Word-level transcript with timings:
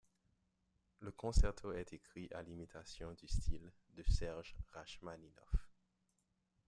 Le 0.97 1.11
concerto 1.11 1.73
est 1.73 1.93
écrit 1.93 2.27
à 2.33 2.41
l'imitation 2.41 3.11
du 3.13 3.27
style 3.27 3.71
de 3.93 4.01
Serge 4.11 4.55
Rachmaninoff. 4.73 5.69